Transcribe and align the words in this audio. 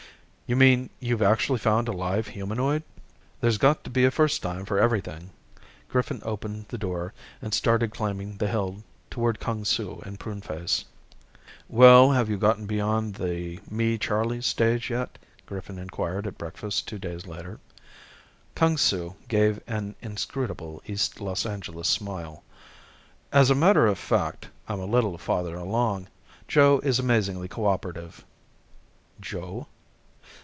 "You 0.51 0.57
mean 0.57 0.89
you've 0.99 1.21
actually 1.21 1.59
found 1.59 1.87
a 1.87 1.93
live 1.93 2.27
humanoid?" 2.27 2.83
"There's 3.39 3.57
got 3.57 3.85
to 3.85 3.89
be 3.89 4.03
a 4.03 4.11
first 4.11 4.41
time 4.43 4.65
for 4.65 4.77
everything." 4.77 5.29
Griffin 5.87 6.21
opened 6.25 6.65
the 6.67 6.77
door 6.77 7.13
and 7.41 7.53
started 7.53 7.91
climbing 7.93 8.35
the 8.35 8.49
hill 8.49 8.83
toward 9.09 9.39
Kung 9.39 9.63
Su 9.63 10.01
and 10.05 10.19
Pruneface. 10.19 10.83
"Well, 11.69 12.11
have 12.11 12.27
you 12.27 12.35
gotten 12.37 12.65
beyond 12.65 13.13
the 13.15 13.61
'me, 13.69 13.97
Charlie' 13.97 14.41
stage 14.41 14.89
yet?" 14.89 15.17
Griffin 15.45 15.79
inquired 15.79 16.27
at 16.27 16.37
breakfast 16.37 16.85
two 16.85 16.99
days 16.99 17.25
later. 17.25 17.61
Kung 18.53 18.75
Su 18.75 19.15
gave 19.29 19.61
an 19.67 19.95
inscrutable 20.01 20.81
East 20.85 21.21
Los 21.21 21.45
Angeles 21.45 21.87
smile. 21.87 22.43
"As 23.31 23.49
a 23.49 23.55
matter 23.55 23.87
of 23.87 23.97
fact, 23.97 24.49
I'm 24.67 24.81
a 24.81 24.85
little 24.85 25.17
farther 25.17 25.55
along. 25.55 26.09
Joe 26.49 26.81
is 26.83 26.99
amazingly 26.99 27.47
coöperative." 27.47 28.25
"Joe?" 29.21 29.67